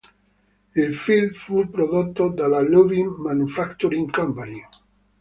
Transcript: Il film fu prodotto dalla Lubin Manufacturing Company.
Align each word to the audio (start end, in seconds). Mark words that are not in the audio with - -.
Il 0.73 0.95
film 0.95 1.31
fu 1.33 1.69
prodotto 1.69 2.29
dalla 2.29 2.61
Lubin 2.61 3.07
Manufacturing 3.19 4.09
Company. 4.09 4.59